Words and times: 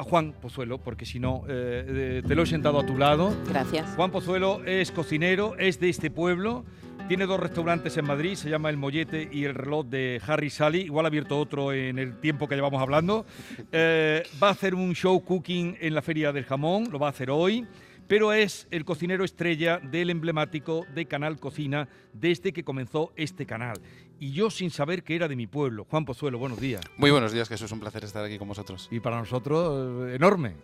a 0.00 0.02
Juan 0.02 0.32
Pozuelo, 0.32 0.78
porque 0.78 1.04
si 1.04 1.20
no, 1.20 1.44
eh, 1.48 2.22
te 2.26 2.34
lo 2.34 2.42
he 2.42 2.46
sentado 2.46 2.80
a 2.80 2.86
tu 2.86 2.96
lado. 2.96 3.36
Gracias. 3.48 3.94
Juan 3.96 4.10
Pozuelo 4.10 4.64
es 4.64 4.90
cocinero, 4.90 5.56
es 5.58 5.78
de 5.78 5.90
este 5.90 6.10
pueblo. 6.10 6.64
Tiene 7.06 7.26
dos 7.26 7.40
restaurantes 7.40 7.96
en 7.96 8.06
Madrid, 8.06 8.34
se 8.34 8.48
llama 8.48 8.70
El 8.70 8.76
Mollete 8.76 9.28
y 9.30 9.44
El 9.44 9.54
Reloj 9.54 9.86
de 9.86 10.20
Harry 10.26 10.48
Sally. 10.48 10.82
Igual 10.82 11.06
ha 11.06 11.08
abierto 11.08 11.38
otro 11.38 11.72
en 11.72 11.98
el 11.98 12.18
tiempo 12.20 12.48
que 12.48 12.54
llevamos 12.54 12.80
hablando. 12.80 13.26
Eh, 13.72 14.24
va 14.42 14.48
a 14.48 14.52
hacer 14.52 14.74
un 14.74 14.94
show 14.94 15.22
cooking 15.22 15.76
en 15.80 15.94
la 15.94 16.02
Feria 16.02 16.32
del 16.32 16.44
Jamón, 16.44 16.88
lo 16.90 16.98
va 16.98 17.06
a 17.06 17.10
hacer 17.10 17.30
hoy 17.30 17.66
pero 18.10 18.32
es 18.32 18.66
el 18.72 18.84
cocinero 18.84 19.22
estrella 19.22 19.78
del 19.78 20.10
emblemático 20.10 20.84
de 20.92 21.06
Canal 21.06 21.38
Cocina 21.38 21.88
desde 22.12 22.52
que 22.52 22.64
comenzó 22.64 23.12
este 23.14 23.46
canal. 23.46 23.76
Y 24.22 24.32
yo 24.32 24.50
sin 24.50 24.70
saber 24.70 25.02
que 25.02 25.16
era 25.16 25.28
de 25.28 25.34
mi 25.34 25.46
pueblo. 25.46 25.86
Juan 25.88 26.04
Pozuelo, 26.04 26.38
buenos 26.38 26.60
días. 26.60 26.82
Muy 26.98 27.10
buenos 27.10 27.32
días, 27.32 27.48
Jesús. 27.48 27.72
Un 27.72 27.80
placer 27.80 28.04
estar 28.04 28.22
aquí 28.22 28.38
con 28.38 28.48
vosotros. 28.48 28.86
Y 28.90 29.00
para 29.00 29.18
nosotros, 29.18 30.10
eh, 30.10 30.16
enorme. 30.16 30.56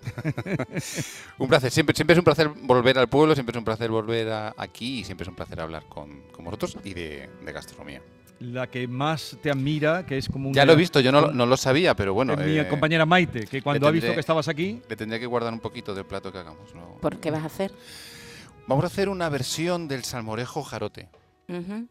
un 1.39 1.49
placer. 1.49 1.71
Siempre, 1.71 1.97
siempre 1.97 2.13
es 2.13 2.19
un 2.19 2.25
placer 2.25 2.49
volver 2.49 2.99
al 2.99 3.09
pueblo, 3.09 3.35
siempre 3.35 3.53
es 3.53 3.59
un 3.59 3.65
placer 3.65 3.91
volver 3.91 4.53
aquí 4.59 5.01
y 5.01 5.05
siempre 5.05 5.25
es 5.25 5.29
un 5.29 5.35
placer 5.37 5.59
hablar 5.59 5.85
con, 5.89 6.23
vosotros 6.39 6.77
y 6.85 6.93
de 6.93 7.31
gastronomía 7.47 8.03
la 8.41 8.67
que 8.69 8.87
más 8.87 9.37
te 9.43 9.51
admira, 9.51 10.05
que 10.05 10.19
es 10.19 10.29
como 10.29 10.53
Ya 10.53 10.65
lo 10.65 10.73
he 10.73 10.77
visto, 10.77 11.01
yo 11.01 11.11
no, 11.11 11.33
no 11.33 11.47
lo 11.47 11.57
sabía, 11.57 11.95
pero 11.97 12.15
bueno. 12.15 12.37
mi 12.37 12.59
eh, 12.59 12.69
compañera 12.69 13.07
Maite, 13.07 13.47
que 13.47 13.63
cuando 13.63 13.89
ha 13.89 13.91
visto 13.91 14.13
que 14.13 14.21
estabas 14.21 14.49
aquí. 14.49 14.83
Le 14.89 14.97
tendría 14.97 15.19
que 15.19 15.27
guardar 15.27 15.53
un 15.53 15.61
poquito 15.61 15.95
del 15.95 16.05
plato 16.05 16.31
que 16.31 16.39
hagamos. 16.39 16.73
¿Por 17.01 17.19
qué 17.19 17.31
vas 17.31 17.43
a 17.43 17.47
hacer? 17.47 17.73
Vamos 18.67 18.85
a 18.85 18.89
hacer 18.89 19.09
una 19.09 19.29
versión 19.29 19.89
del 19.89 20.05
salmorejo 20.05 20.63
jarote. 20.63 21.09
Uh 21.49 21.87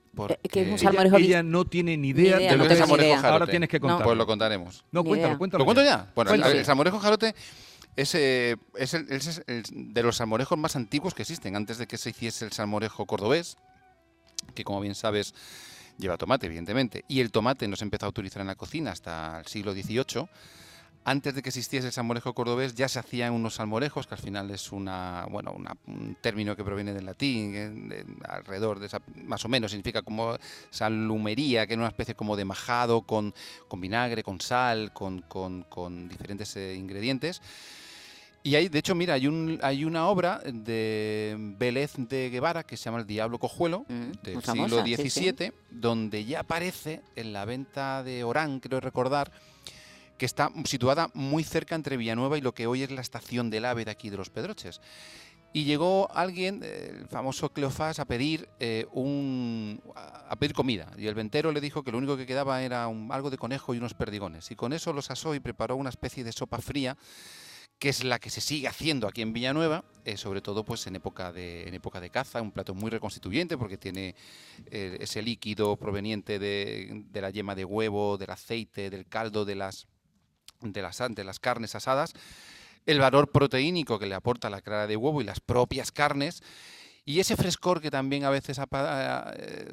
¿Qué 0.49 0.61
es 0.61 0.67
un 0.69 0.77
salmorejo? 0.77 1.17
Ella, 1.17 1.41
no 1.41 1.65
tiene 1.65 1.95
ni 1.95 2.09
idea, 2.09 2.37
de 2.37 2.57
lo 2.57 2.67
que 2.67 2.73
es 2.73 2.79
salmorejo 2.79 3.15
jarote. 3.15 3.27
Ahora 3.27 3.47
tienes 3.47 3.69
que 3.69 3.79
contar. 3.79 4.03
Pues 4.03 4.17
lo 4.17 4.25
contaremos. 4.25 4.83
No, 4.91 5.03
cuéntalo, 5.03 5.37
cuéntalo. 5.37 5.61
¿Lo 5.61 5.65
cuento 5.65 5.83
ya? 5.83 6.11
Bueno, 6.15 6.33
el, 6.33 6.65
salmorejo 6.65 6.99
jarote 6.99 7.35
es, 7.95 8.15
eh, 8.15 8.57
es, 8.75 8.93
el, 8.93 9.11
es 9.11 9.43
el, 9.47 9.63
de 9.71 10.03
los 10.03 10.17
salmorejos 10.17 10.57
más 10.57 10.75
antiguos 10.75 11.13
que 11.13 11.21
existen, 11.21 11.55
antes 11.55 11.77
de 11.77 11.87
que 11.87 11.97
se 11.97 12.09
hiciese 12.09 12.45
el 12.45 12.51
salmorejo 12.51 13.05
cordobés, 13.05 13.57
que 14.53 14.63
como 14.63 14.81
bien 14.81 14.95
sabes 14.95 15.33
lleva 15.97 16.17
tomate, 16.17 16.47
evidentemente, 16.47 17.05
y 17.07 17.21
el 17.21 17.31
tomate 17.31 17.67
no 17.67 17.77
se 17.77 17.85
empezó 17.85 18.05
a 18.05 18.09
utilizar 18.09 18.41
en 18.41 18.47
la 18.47 18.55
cocina 18.55 18.91
hasta 18.91 19.39
el 19.39 19.45
siglo 19.45 19.73
XVIII. 19.73 20.27
Antes 21.07 21.35
de 21.35 21.43
que 21.43 21.49
existiese 21.49 21.85
el 21.85 21.93
salmorejo 21.93 22.33
cordobés 22.33 22.73
ya 22.73 22.89
se 22.89 22.97
hacían 22.97 23.31
unos 23.31 23.53
salmorejos, 23.55 24.07
que 24.07 24.15
al 24.15 24.19
final 24.19 24.49
es 24.49 24.71
una, 24.71 25.27
bueno, 25.29 25.55
un 25.85 26.17
término 26.19 26.55
que 26.55 26.63
proviene 26.63 26.93
del 26.93 27.05
latín, 27.05 27.93
alrededor 28.27 28.79
de 28.79 28.87
esa, 28.87 28.99
más 29.23 29.45
o 29.45 29.47
menos, 29.47 29.69
significa 29.69 30.01
como 30.01 30.35
salumería, 30.71 31.67
que 31.67 31.73
es 31.73 31.77
una 31.77 31.89
especie 31.89 32.15
como 32.15 32.35
de 32.35 32.45
majado 32.45 33.03
con, 33.03 33.35
con 33.67 33.79
vinagre, 33.79 34.23
con 34.23 34.41
sal, 34.41 34.93
con, 34.93 35.21
con, 35.21 35.61
con 35.69 36.09
diferentes 36.09 36.55
eh, 36.55 36.73
ingredientes. 36.73 37.39
Y 38.41 38.55
hay, 38.55 38.67
de 38.67 38.79
hecho, 38.79 38.95
mira, 38.95 39.13
hay, 39.13 39.27
un, 39.27 39.59
hay 39.61 39.85
una 39.85 40.07
obra 40.07 40.41
de 40.43 41.35
Vélez 41.37 41.93
de 41.97 42.31
Guevara 42.31 42.63
que 42.63 42.77
se 42.77 42.85
llama 42.85 42.99
El 42.99 43.05
Diablo 43.05 43.37
Cojuelo, 43.37 43.85
mm, 43.87 44.11
del 44.23 44.43
siglo 44.43 44.83
XVII, 44.83 45.51
donde 45.69 46.25
ya 46.25 46.39
aparece 46.39 47.01
en 47.15 47.31
la 47.31 47.45
venta 47.45 48.01
de 48.01 48.23
Orán, 48.23 48.59
creo 48.59 48.79
recordar, 48.79 49.31
que 50.17 50.25
está 50.25 50.51
situada 50.65 51.09
muy 51.13 51.43
cerca 51.43 51.75
entre 51.75 51.97
Villanueva 51.97 52.37
y 52.37 52.41
lo 52.41 52.53
que 52.53 52.67
hoy 52.67 52.83
es 52.83 52.91
la 52.91 53.01
estación 53.01 53.49
del 53.49 53.65
AVE 53.65 53.85
de 53.85 53.91
aquí 53.91 54.09
de 54.09 54.17
los 54.17 54.29
Pedroches. 54.29 54.81
Y 55.53 55.63
llegó 55.63 56.11
alguien, 56.13 56.63
el 56.63 57.07
famoso 57.07 57.53
Cleofás, 57.53 57.99
a 57.99 58.05
pedir 58.05 58.49
eh, 58.59 58.87
un 58.91 59.81
a 59.95 60.35
pedir 60.35 60.53
comida. 60.53 60.91
Y 60.97 61.07
el 61.07 61.15
ventero 61.15 61.53
le 61.53 61.61
dijo 61.61 61.81
que 61.81 61.93
lo 61.93 61.97
único 61.97 62.17
que 62.17 62.25
quedaba 62.25 62.61
era 62.61 62.89
un, 62.89 63.09
algo 63.11 63.29
de 63.29 63.37
conejo 63.37 63.73
y 63.73 63.77
unos 63.77 63.93
perdigones. 63.93 64.51
Y 64.51 64.55
con 64.55 64.73
eso 64.73 64.91
los 64.91 65.11
asó 65.11 65.33
y 65.33 65.39
preparó 65.39 65.77
una 65.77 65.89
especie 65.89 66.25
de 66.25 66.33
sopa 66.33 66.57
fría 66.57 66.97
que 67.79 67.89
es 67.89 68.03
la 68.03 68.19
que 68.19 68.29
se 68.29 68.41
sigue 68.41 68.67
haciendo 68.67 69.07
aquí 69.07 69.21
en 69.21 69.33
Villanueva, 69.33 69.83
eh, 70.05 70.17
sobre 70.17 70.41
todo 70.41 70.63
pues 70.63 70.87
en 70.87 70.95
época 70.95 71.33
de 71.33 71.67
en 71.67 71.73
época 71.73 71.99
de 71.99 72.09
caza, 72.09 72.41
un 72.41 72.51
plato 72.51 72.73
muy 72.73 72.89
reconstituyente 72.89 73.57
porque 73.57 73.77
tiene 73.77 74.15
eh, 74.67 74.97
ese 74.99 75.21
líquido 75.21 75.75
proveniente 75.75 76.39
de, 76.39 77.05
la 77.13 77.29
yema 77.29 77.55
de 77.55 77.65
huevo, 77.65 78.17
del 78.17 78.31
aceite, 78.31 78.89
del 78.89 79.07
caldo 79.07 79.45
de 79.45 79.55
las 79.55 79.87
de 80.61 80.81
las, 80.81 81.01
de 81.09 81.23
las 81.23 81.39
carnes 81.39 81.75
asadas, 81.75 82.13
el 82.85 82.99
valor 82.99 83.31
proteínico 83.31 83.99
que 83.99 84.05
le 84.05 84.15
aporta 84.15 84.49
la 84.49 84.61
clara 84.61 84.87
de 84.87 84.95
huevo 84.95 85.21
y 85.21 85.23
las 85.23 85.39
propias 85.39 85.91
carnes 85.91 86.41
y 87.07 87.19
ese 87.19 87.37
frescor 87.37 87.81
que 87.81 87.91
también 87.91 88.23
a 88.23 88.31
veces 88.31 88.59
eh, 88.59 89.71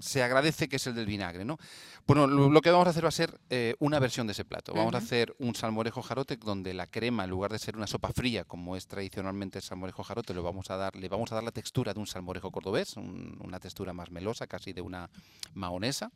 se 0.00 0.22
agradece, 0.22 0.66
que 0.66 0.76
es 0.76 0.86
el 0.86 0.94
del 0.94 1.04
vinagre. 1.04 1.44
¿no? 1.44 1.58
Bueno, 2.06 2.26
lo, 2.26 2.60
que 2.62 2.70
vamos 2.70 2.86
a 2.86 2.90
hacer 2.90 3.04
va 3.04 3.08
a 3.08 3.12
ser 3.12 3.38
eh, 3.50 3.74
una 3.80 3.98
versión 3.98 4.26
de 4.26 4.32
ese 4.32 4.46
plato. 4.46 4.72
Vamos 4.72 4.94
a 4.94 4.98
hacer 4.98 5.36
un 5.38 5.54
salmorejo 5.54 6.00
jarote 6.00 6.38
donde 6.38 6.72
la 6.72 6.86
crema, 6.86 7.24
en 7.24 7.30
lugar 7.30 7.52
de 7.52 7.58
ser 7.58 7.76
una 7.76 7.86
sopa 7.86 8.14
fría, 8.14 8.44
como 8.44 8.76
es 8.76 8.86
tradicionalmente 8.86 9.58
el 9.58 9.62
salmorejo 9.62 10.02
jarote, 10.02 10.32
lo 10.32 10.42
vamos 10.42 10.70
a 10.70 10.78
dar, 10.78 10.96
le 10.96 11.08
vamos 11.10 11.30
a 11.32 11.34
dar 11.34 11.44
la 11.44 11.52
textura 11.52 11.92
de 11.92 12.00
un 12.00 12.06
salmorejo 12.06 12.50
cordobés, 12.50 12.96
una 12.96 13.60
textura 13.60 13.92
más 13.92 14.10
melosa, 14.10 14.46
casi 14.46 14.72
de 14.72 14.80
una 14.80 15.10
mahonesa 15.52 16.10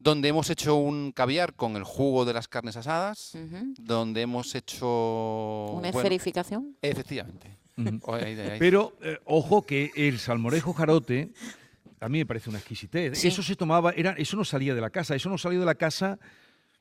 donde 0.00 0.28
hemos 0.28 0.50
hecho 0.50 0.76
un 0.76 1.12
caviar 1.12 1.54
con 1.54 1.76
el 1.76 1.84
jugo 1.84 2.24
de 2.24 2.32
las 2.32 2.48
carnes 2.48 2.76
asadas, 2.76 3.36
donde 3.78 4.22
hemos 4.22 4.54
hecho... 4.54 5.66
¿Una 5.74 5.90
esferificación? 5.90 6.76
efectivamente. 6.82 7.58
Pero 8.58 8.96
eh, 9.00 9.18
ojo 9.24 9.62
que 9.62 9.90
el 9.94 10.18
salmorejo 10.18 10.74
jarote 10.74 11.32
a 12.00 12.08
mí 12.08 12.18
me 12.18 12.26
parece 12.26 12.48
una 12.48 12.58
exquisitez. 12.58 13.24
Eso 13.24 13.42
se 13.42 13.56
tomaba, 13.56 13.92
era, 13.92 14.12
eso 14.12 14.36
no 14.36 14.44
salía 14.44 14.74
de 14.74 14.80
la 14.80 14.90
casa, 14.90 15.14
eso 15.14 15.28
no 15.28 15.36
salió 15.36 15.60
de 15.60 15.66
la 15.66 15.74
casa. 15.74 16.18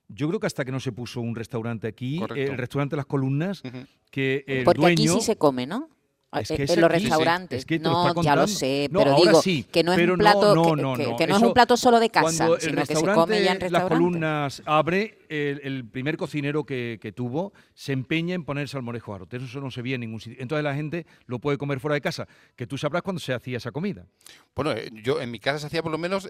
Yo 0.08 0.28
creo 0.30 0.40
que 0.40 0.48
hasta 0.48 0.66
que 0.66 0.72
no 0.72 0.80
se 0.80 0.92
puso 0.92 1.22
un 1.22 1.36
restaurante 1.36 1.88
aquí, 1.88 2.22
el 2.36 2.58
restaurante 2.58 2.96
Las 2.96 3.06
Columnas, 3.06 3.62
que 4.10 4.44
el 4.48 4.64
Porque 4.64 4.86
aquí 4.88 5.08
sí 5.08 5.22
se 5.22 5.36
come, 5.36 5.68
¿no? 5.68 5.90
Es 6.32 6.48
que 6.48 6.64
en 6.64 6.82
los 6.82 6.92
restaurantes. 6.92 7.66
no, 7.82 8.22
ya 8.22 8.36
lo 8.36 8.48
sé, 8.48 8.90
pero 8.92 9.16
digo 9.16 9.42
que 9.72 9.84
no 9.84 9.94
es 9.94 10.10
un 10.10 10.18
plato 10.18 10.76
que, 11.18 11.28
no, 11.28 11.36
es 11.38 11.42
un 11.42 11.54
plato 11.54 11.76
solo 11.76 12.00
de 12.00 12.10
casa, 12.10 12.50
sino 12.60 12.84
que 12.84 12.96
se 12.96 13.06
come 13.06 13.44
ya 13.44 13.54
en 13.54 13.60
restaurantes. 13.60 13.72
Las 13.72 13.84
columnas 13.86 14.62
abre, 14.66 15.18
el, 15.30 15.86
primer 15.90 16.18
cocinero 16.18 16.66
que, 16.66 17.14
tuvo 17.16 17.54
se 17.74 17.94
empeña 17.94 18.36
en 18.36 18.46
poner 18.46 18.70
salmorejo 18.70 19.14
arote. 19.16 19.38
Eso 19.38 19.60
no 19.60 19.72
se 19.72 19.82
ve 19.82 19.94
en 19.94 20.02
ningún 20.02 20.20
sitio. 20.20 20.38
Entonces 20.40 20.64
la 20.64 20.76
gente 20.76 21.06
lo 21.26 21.40
puede 21.40 21.58
comer 21.58 21.80
fuera 21.80 21.96
de 21.96 22.02
casa, 22.02 22.28
que 22.56 22.68
tú 22.68 22.78
sabrás 22.78 23.02
cuándo 23.02 23.20
se 23.20 23.34
hacía 23.34 23.58
esa 23.58 23.72
comida. 23.72 24.06
Bueno, 24.56 24.72
eh, 24.72 24.90
yo 25.04 25.22
en 25.22 25.32
mi 25.32 25.40
casa 25.40 25.60
se 25.60 25.68
hacía 25.68 25.82
por 25.82 25.92
lo 25.92 25.98
menos 25.98 26.30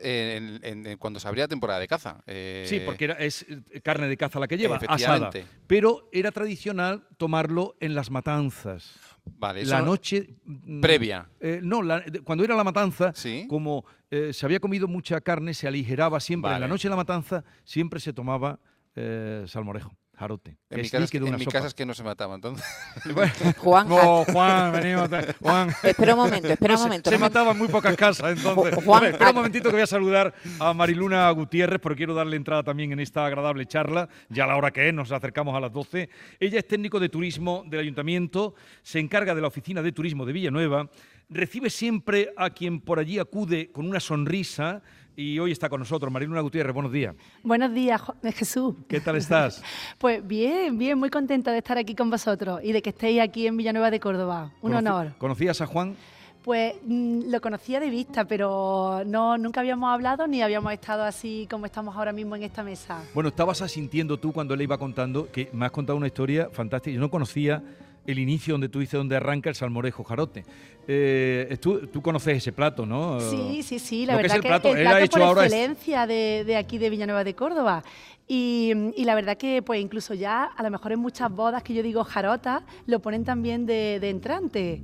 cuando 0.99 1.19
se 1.19 1.27
abría 1.27 1.47
temporada 1.47 1.79
de 1.79 1.87
caza. 1.87 2.23
Eh, 2.25 2.65
sí, 2.67 2.81
porque 2.85 3.05
era, 3.05 3.15
es 3.15 3.45
eh, 3.49 3.81
carne 3.81 4.07
de 4.07 4.15
caza 4.15 4.39
la 4.39 4.47
que 4.47 4.57
lleva, 4.57 4.79
asada. 4.87 5.31
Pero 5.67 6.09
era 6.11 6.31
tradicional 6.31 7.07
tomarlo 7.17 7.75
en 7.79 7.95
las 7.95 8.11
matanzas. 8.11 8.95
Vale, 9.37 9.65
la 9.65 9.81
noche 9.81 10.35
mm, 10.45 10.81
previa. 10.81 11.29
Eh, 11.39 11.59
no, 11.61 11.81
cuando 12.23 12.43
era 12.43 12.55
la 12.55 12.63
matanza, 12.63 13.13
como 13.47 13.85
eh, 14.09 14.33
se 14.33 14.45
había 14.45 14.59
comido 14.59 14.87
mucha 14.87 15.21
carne, 15.21 15.53
se 15.53 15.67
aligeraba 15.67 16.19
siempre. 16.19 16.53
En 16.53 16.61
la 16.61 16.67
noche 16.67 16.87
de 16.87 16.91
la 16.91 16.95
matanza 16.95 17.43
siempre 17.63 17.99
se 17.99 18.13
tomaba 18.13 18.59
eh, 18.95 19.43
salmorejo. 19.47 19.91
Jarote. 20.19 20.57
En, 20.69 20.81
mi 20.81 20.89
casa, 20.89 21.05
es 21.05 21.11
que, 21.11 21.17
en 21.17 21.35
mi 21.37 21.45
casa 21.45 21.67
es 21.67 21.73
que 21.73 21.85
no 21.85 21.93
se 21.93 22.03
mataba, 22.03 22.35
entonces. 22.35 22.65
Juan, 23.57 23.87
no, 23.87 24.25
Juan, 24.25 24.73
venimos. 24.73 25.09
Juan. 25.39 25.69
Espera 25.83 26.13
un 26.13 26.19
momento, 26.19 26.49
espera 26.49 26.75
un 26.75 26.81
momento. 26.81 27.09
Se, 27.09 27.17
mataban 27.17 27.57
muy 27.57 27.69
pocas 27.69 27.95
casas, 27.95 28.37
entonces. 28.37 28.83
Juan, 28.83 29.05
espera 29.05 29.29
un 29.29 29.37
momentito 29.37 29.69
que 29.69 29.75
voy 29.75 29.81
a 29.81 29.87
saludar 29.87 30.33
a 30.59 30.73
Mariluna 30.73 31.31
Gutiérrez, 31.31 31.79
porque 31.79 31.95
quiero 31.95 32.13
darle 32.13 32.35
entrada 32.35 32.63
también 32.63 32.91
en 32.91 32.99
esta 32.99 33.25
agradable 33.25 33.65
charla. 33.65 34.09
Ya 34.27 34.43
a 34.43 34.47
la 34.47 34.57
hora 34.57 34.71
que 34.71 34.89
es, 34.89 34.93
nos 34.93 35.09
acercamos 35.13 35.55
a 35.55 35.61
las 35.61 35.71
12. 35.71 36.09
Ella 36.37 36.59
es 36.59 36.67
técnico 36.67 36.99
de 36.99 37.07
turismo 37.07 37.63
del 37.65 37.79
ayuntamiento, 37.79 38.55
se 38.83 38.99
encarga 38.99 39.33
de 39.33 39.39
la 39.39 39.47
oficina 39.47 39.81
de 39.81 39.93
turismo 39.93 40.25
de 40.25 40.33
Villanueva, 40.33 40.89
recibe 41.29 41.69
siempre 41.69 42.33
a 42.35 42.49
quien 42.49 42.81
por 42.81 42.99
allí 42.99 43.19
acude 43.19 43.71
con 43.71 43.87
una 43.87 44.01
sonrisa 44.01 44.81
y 45.19 45.37
hoy 45.37 45.51
está 45.51 45.67
con 45.67 45.81
nosotros 45.81 46.11
Mariluna 46.11 46.39
Gutiérrez. 46.39 46.73
Buenos 46.73 46.93
días. 46.93 47.13
Buenos 47.43 47.73
días, 47.73 48.01
Jesús. 48.33 48.75
¿Qué 48.87 49.01
tal 49.01 49.17
estás? 49.17 49.61
pues 49.97 50.25
bien, 50.25 50.77
bien, 50.77 50.97
muy 50.97 51.09
contenta 51.09 51.51
de 51.51 51.57
estar 51.57 51.77
aquí 51.77 51.93
con 51.93 52.09
vosotros 52.09 52.61
y 52.63 52.71
de 52.71 52.81
que 52.81 52.91
estéis 52.91 53.19
aquí 53.19 53.45
en 53.45 53.57
Villanueva 53.57 53.91
de 53.91 53.99
Córdoba. 53.99 54.53
Un 54.61 54.75
honor. 54.75 55.11
¿Conocías 55.17 55.59
a 55.59 55.65
Juan? 55.65 55.97
Pues 56.41 56.75
mm, 56.85 57.29
lo 57.29 57.41
conocía 57.41 57.81
de 57.81 57.89
vista, 57.89 58.23
pero 58.23 59.03
no, 59.05 59.37
nunca 59.37 59.59
habíamos 59.59 59.93
hablado 59.93 60.25
ni 60.25 60.41
habíamos 60.41 60.71
estado 60.71 61.03
así 61.03 61.47
como 61.51 61.65
estamos 61.65 61.97
ahora 61.97 62.13
mismo 62.13 62.37
en 62.37 62.43
esta 62.43 62.63
mesa. 62.63 63.03
Bueno, 63.13 63.27
estabas 63.27 63.61
asintiendo 63.61 64.17
tú 64.17 64.31
cuando 64.31 64.55
le 64.55 64.63
iba 64.63 64.77
contando, 64.77 65.29
que 65.29 65.49
me 65.51 65.65
has 65.65 65.71
contado 65.71 65.97
una 65.97 66.07
historia 66.07 66.49
fantástica. 66.49 66.95
Yo 66.95 67.01
no 67.01 67.09
conocía 67.09 67.61
el 68.05 68.19
inicio 68.19 68.53
donde 68.53 68.69
tú 68.69 68.79
dices 68.79 68.93
donde 68.93 69.15
arranca 69.15 69.49
el 69.49 69.55
salmorejo 69.55 70.03
jarote. 70.03 70.45
Eh, 70.87 71.57
tú, 71.61 72.01
conoces 72.01 72.37
ese 72.37 72.51
plato, 72.51 72.85
¿no? 72.85 73.19
Sí, 73.19 73.61
sí, 73.61 73.77
sí, 73.77 74.05
la 74.07 74.15
verdad 74.15 74.39
que, 74.39 74.71
el 74.71 74.81
plato, 74.81 75.19
por 75.19 75.43
excelencia 75.43 76.07
de, 76.07 76.55
aquí 76.57 76.79
de 76.79 76.89
Villanueva 76.89 77.23
de 77.23 77.35
Córdoba. 77.35 77.83
Y, 78.27 78.73
la 78.97 79.15
verdad 79.15 79.37
que 79.37 79.61
pues 79.61 79.81
incluso 79.81 80.13
ya 80.13 80.45
a 80.45 80.63
lo 80.63 80.71
mejor 80.71 80.91
en 80.91 80.99
muchas 80.99 81.31
bodas 81.31 81.61
que 81.63 81.73
yo 81.73 81.83
digo 81.83 82.03
jarota 82.03 82.63
lo 82.87 82.99
ponen 83.01 83.23
también 83.23 83.65
de, 83.65 83.95
entrante. 84.09 84.81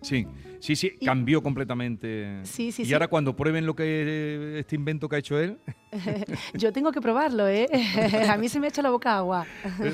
Sí. 0.00 0.26
Sí, 0.62 0.76
sí, 0.76 0.92
cambió 1.04 1.42
completamente. 1.42 2.38
Sí, 2.44 2.70
sí, 2.70 2.84
y 2.84 2.92
ahora 2.92 3.08
cuando 3.08 3.34
prueben 3.34 3.66
lo 3.66 3.74
que 3.74 4.60
este 4.60 4.76
invento 4.76 5.08
que 5.08 5.16
ha 5.16 5.18
hecho 5.18 5.36
él. 5.36 5.58
Yo 6.54 6.72
tengo 6.72 6.92
que 6.92 7.00
probarlo, 7.00 7.48
¿eh? 7.48 7.66
a 8.30 8.36
mí 8.36 8.48
se 8.48 8.60
me 8.60 8.66
ha 8.66 8.68
hecho 8.68 8.80
la 8.80 8.90
boca 8.90 9.16
agua. 9.16 9.44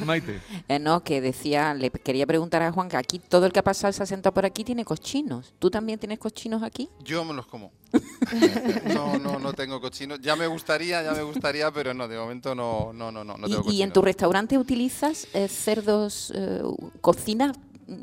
Maite. 0.05 0.41
Eh, 0.69 0.79
no, 0.79 1.03
que 1.03 1.23
decía, 1.23 1.73
le 1.73 1.89
quería 1.89 2.27
preguntar 2.27 2.63
a 2.63 2.71
Juan 2.71 2.91
que 2.91 2.99
aquí 2.99 3.19
todo 3.19 3.47
el 3.47 3.53
que 3.53 3.61
ha 3.61 3.65
pasado 3.65 3.95
se 3.95 4.03
ha 4.03 4.07
sentado 4.07 4.35
por 4.35 4.45
aquí 4.45 4.63
tiene 4.63 4.85
cochinos. 4.85 5.55
¿Tú 5.59 5.71
también 5.71 5.99
tienes 5.99 6.19
cochinos 6.19 6.63
aquí? 6.63 6.91
Yo 7.03 7.25
me 7.25 7.33
los 7.33 7.47
como. 7.47 7.73
no, 8.95 9.19
no, 9.19 9.39
no 9.39 9.55
tengo 9.55 9.81
cochinos. 9.81 10.21
Ya 10.21 10.37
me 10.37 10.47
gustaría, 10.49 11.03
ya 11.03 11.13
me 11.13 11.23
gustaría, 11.23 11.73
pero 11.73 11.95
no, 11.95 12.07
de 12.07 12.19
momento 12.19 12.55
no, 12.55 12.93
no, 12.93 13.11
no, 13.11 13.25
no, 13.25 13.35
tengo 13.37 13.47
¿Y, 13.47 13.57
cochinos. 13.57 13.75
¿Y 13.75 13.83
en 13.83 13.93
tu 13.95 14.03
restaurante 14.03 14.59
utilizas 14.59 15.29
eh, 15.33 15.49
cerdos, 15.49 16.31
eh, 16.37 16.61
cocina 17.01 17.55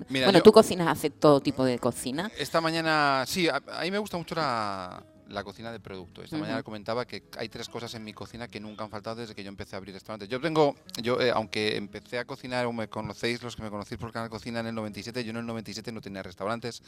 bueno, 0.09 0.41
tú 0.41 0.51
cocinas, 0.51 0.87
haces 0.87 1.11
todo 1.19 1.39
tipo 1.41 1.63
de 1.63 1.77
cocina. 1.77 2.31
Esta 2.37 2.59
mañana, 2.59 3.23
sí, 3.27 3.47
a, 3.47 3.61
mí 3.83 3.91
me 3.91 3.99
gusta 3.99 4.17
mucho 4.17 4.33
la, 4.35 5.03
cocina 5.43 5.71
de 5.71 5.79
producto. 5.79 6.23
Esta 6.23 6.37
mañana 6.37 6.63
comentaba 6.63 7.05
que 7.05 7.23
hay 7.37 7.49
tres 7.49 7.69
cosas 7.69 7.93
en 7.93 8.03
mi 8.03 8.13
cocina 8.13 8.47
que 8.47 8.59
nunca 8.59 8.83
han 8.83 8.89
faltado 8.89 9.17
desde 9.17 9.35
que 9.35 9.43
yo 9.43 9.49
empecé 9.49 9.75
a 9.75 9.77
abrir 9.77 9.93
restaurantes. 9.93 10.27
Yo 10.27 10.41
tengo, 10.41 10.75
yo 11.01 11.21
eh, 11.21 11.31
aunque 11.31 11.77
empecé 11.77 12.17
a 12.17 12.25
cocinar, 12.25 12.65
o 12.65 12.73
me 12.73 12.87
conocéis, 12.87 13.43
los 13.43 13.55
que 13.55 13.61
me 13.61 13.69
conocéis 13.69 13.99
por 13.99 14.09
el 14.09 14.13
canal 14.13 14.29
Cocina 14.29 14.59
en 14.61 14.67
el 14.67 14.75
97, 14.75 15.23
yo 15.23 15.31
en 15.31 15.37
el 15.37 15.45
97 15.45 15.91
no 15.91 16.01
tenía 16.01 16.23
restaurantes. 16.23 16.81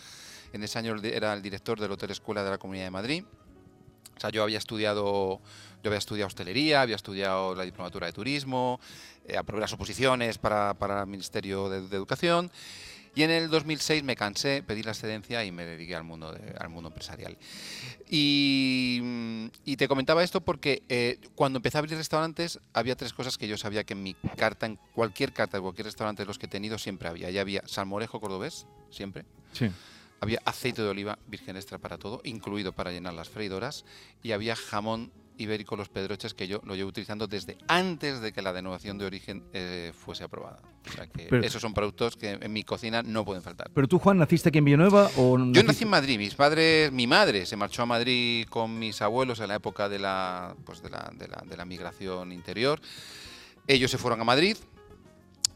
En 0.53 0.63
ese 0.63 0.79
año 0.79 0.95
era 1.03 1.33
el 1.33 1.41
director 1.41 1.79
del 1.79 1.91
Hotel 1.91 2.11
Escuela 2.11 2.43
de 2.43 2.49
la 2.49 2.57
Comunidad 2.57 2.85
de 2.85 2.91
Madrid. 2.91 3.23
O 4.17 4.19
sea, 4.19 4.31
yo 4.31 4.41
había 4.41 4.57
estudiado, 4.57 5.39
yo 5.83 5.89
había 5.89 5.99
estudiado 5.99 6.27
hostelería, 6.27 6.81
había 6.81 6.95
estudiado 6.95 7.53
la 7.53 7.63
diplomatura 7.63 8.07
de 8.07 8.13
turismo, 8.13 8.79
aprobé 9.35 9.61
las 9.61 9.73
oposiciones 9.73 10.37
para, 10.37 10.73
para 10.75 11.01
el 11.01 11.07
Ministerio 11.07 11.69
de, 11.69 11.95
Educación. 11.95 12.51
Y 13.15 13.23
en 13.23 13.31
el 13.31 13.49
2006 13.49 14.03
me 14.03 14.15
cansé, 14.15 14.61
pedí 14.61 14.83
la 14.83 14.91
excedencia 14.91 15.43
y 15.43 15.51
me 15.51 15.65
dediqué 15.65 15.95
al 15.95 16.03
mundo, 16.03 16.37
al 16.59 16.69
mundo 16.69 16.89
empresarial. 16.89 17.35
Y, 18.07 19.01
te 19.75 19.87
comentaba 19.87 20.23
esto 20.23 20.41
porque 20.41 20.83
eh, 20.87 21.19
cuando 21.33 21.57
empecé 21.57 21.77
a 21.77 21.79
abrir 21.79 21.97
restaurantes 21.97 22.59
había 22.73 22.95
tres 22.95 23.13
cosas 23.13 23.37
que 23.37 23.47
yo 23.47 23.57
sabía 23.57 23.83
que 23.83 23.93
en 23.93 24.03
mi 24.03 24.13
carta, 24.13 24.67
en 24.67 24.77
cualquier 24.93 25.33
carta 25.33 25.57
de 25.57 25.61
cualquier 25.61 25.85
restaurante 25.85 26.23
de 26.23 26.27
los 26.27 26.37
que 26.37 26.45
he 26.45 26.49
tenido, 26.49 26.77
siempre 26.77 27.09
había. 27.09 27.31
Ya 27.31 27.41
había 27.41 27.63
salmorejo 27.65 28.19
cordobés, 28.19 28.67
siempre. 28.91 29.25
Sí. 29.53 29.71
Había 30.19 30.39
aceite 30.45 30.81
de 30.81 30.89
oliva 30.89 31.19
virgen 31.27 31.55
extra 31.55 31.77
para 31.77 31.97
todo, 31.97 32.21
incluido 32.23 32.73
para 32.73 32.91
llenar 32.91 33.13
las 33.13 33.29
freidoras. 33.29 33.85
Y 34.23 34.31
había 34.31 34.55
jamón 34.55 35.11
ibérico 35.37 35.75
Los 35.75 35.89
Pedroches 35.89 36.33
que 36.33 36.47
yo 36.47 36.61
lo 36.63 36.75
llevo 36.75 36.89
utilizando 36.89 37.27
desde 37.27 37.57
antes 37.67 38.21
de 38.21 38.33
que 38.33 38.41
la 38.41 38.53
denominación 38.53 38.97
de 38.97 39.05
origen 39.05 39.43
eh, 39.53 39.91
fuese 39.93 40.23
aprobada. 40.23 40.59
O 40.87 40.91
sea 40.91 41.07
que 41.07 41.27
esos 41.43 41.61
son 41.61 41.73
productos 41.73 42.15
que 42.15 42.37
en 42.41 42.53
mi 42.53 42.63
cocina 42.63 43.03
no 43.03 43.25
pueden 43.25 43.43
faltar. 43.43 43.69
¿Pero 43.73 43.87
tú, 43.87 43.99
Juan, 43.99 44.17
naciste 44.17 44.49
aquí 44.49 44.59
en 44.59 44.65
Villanueva 44.65 45.09
o 45.17 45.37
Yo 45.51 45.63
nací 45.63 45.83
en 45.83 45.89
Madrid. 45.89 46.17
Mis 46.17 46.35
padres, 46.35 46.91
mi 46.91 47.07
madre 47.07 47.45
se 47.45 47.55
marchó 47.55 47.83
a 47.83 47.85
Madrid 47.85 48.47
con 48.49 48.79
mis 48.79 49.01
abuelos 49.01 49.39
en 49.39 49.49
la 49.49 49.55
época 49.55 49.89
de 49.89 49.99
la, 49.99 50.55
pues 50.65 50.81
de 50.81 50.89
la, 50.89 51.11
de 51.13 51.27
la, 51.27 51.43
de 51.47 51.57
la 51.57 51.65
migración 51.65 52.31
interior. 52.31 52.79
Ellos 53.67 53.91
se 53.91 53.97
fueron 53.97 54.21
a 54.21 54.23
Madrid, 54.23 54.55